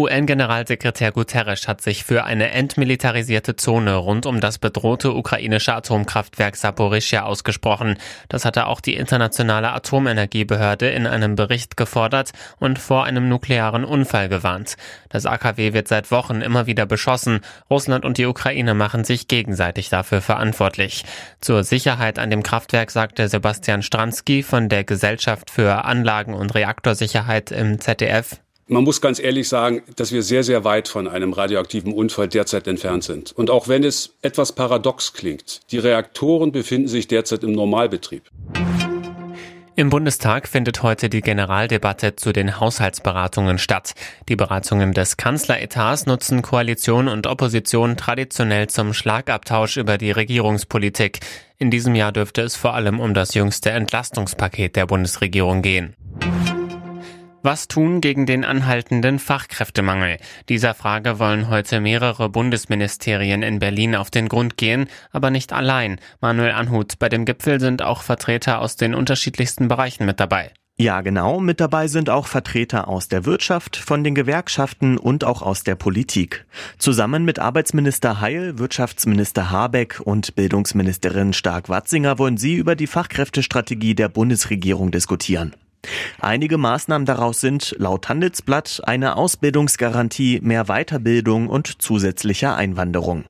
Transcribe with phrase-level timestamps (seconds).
[0.00, 7.24] UN-Generalsekretär Guterres hat sich für eine entmilitarisierte Zone rund um das bedrohte ukrainische Atomkraftwerk Saporischia
[7.24, 7.98] ausgesprochen.
[8.28, 14.30] Das hatte auch die internationale Atomenergiebehörde in einem Bericht gefordert und vor einem nuklearen Unfall
[14.30, 14.76] gewarnt.
[15.10, 17.40] Das AKW wird seit Wochen immer wieder beschossen.
[17.68, 21.04] Russland und die Ukraine machen sich gegenseitig dafür verantwortlich.
[21.42, 27.50] Zur Sicherheit an dem Kraftwerk sagte Sebastian Stransky von der Gesellschaft für Anlagen- und Reaktorsicherheit
[27.50, 31.92] im ZDF, man muss ganz ehrlich sagen, dass wir sehr, sehr weit von einem radioaktiven
[31.92, 33.32] Unfall derzeit entfernt sind.
[33.32, 38.30] Und auch wenn es etwas paradox klingt, die Reaktoren befinden sich derzeit im Normalbetrieb.
[39.74, 43.94] Im Bundestag findet heute die Generaldebatte zu den Haushaltsberatungen statt.
[44.28, 51.20] Die Beratungen des Kanzleretats nutzen Koalition und Opposition traditionell zum Schlagabtausch über die Regierungspolitik.
[51.58, 55.96] In diesem Jahr dürfte es vor allem um das jüngste Entlastungspaket der Bundesregierung gehen.
[57.42, 60.18] Was tun gegen den anhaltenden Fachkräftemangel?
[60.50, 65.98] Dieser Frage wollen heute mehrere Bundesministerien in Berlin auf den Grund gehen, aber nicht allein.
[66.20, 70.52] Manuel Anhut, bei dem Gipfel sind auch Vertreter aus den unterschiedlichsten Bereichen mit dabei.
[70.76, 71.40] Ja, genau.
[71.40, 75.76] Mit dabei sind auch Vertreter aus der Wirtschaft, von den Gewerkschaften und auch aus der
[75.76, 76.44] Politik.
[76.76, 84.10] Zusammen mit Arbeitsminister Heil, Wirtschaftsminister Habeck und Bildungsministerin Stark-Watzinger wollen sie über die Fachkräftestrategie der
[84.10, 85.54] Bundesregierung diskutieren.
[86.18, 93.24] Einige Maßnahmen daraus sind laut Handelsblatt eine Ausbildungsgarantie, mehr Weiterbildung und zusätzliche Einwanderung.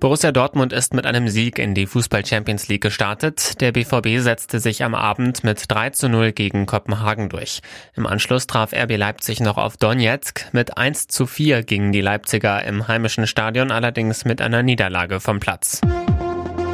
[0.00, 3.60] Borussia Dortmund ist mit einem Sieg in die Fußball Champions League gestartet.
[3.60, 7.62] Der BVB setzte sich am Abend mit 3 zu 0 gegen Kopenhagen durch.
[7.96, 10.46] Im Anschluss traf RB Leipzig noch auf Donetsk.
[10.52, 15.40] Mit 1 zu 4 gingen die Leipziger im heimischen Stadion allerdings mit einer Niederlage vom
[15.40, 15.80] Platz.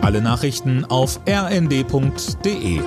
[0.00, 2.80] Alle Nachrichten auf rnd.de